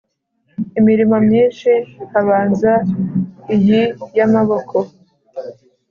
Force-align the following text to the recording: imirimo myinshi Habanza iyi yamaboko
imirimo 0.79 1.15
myinshi 1.27 1.71
Habanza 2.11 2.73
iyi 3.55 3.81
yamaboko 4.17 4.77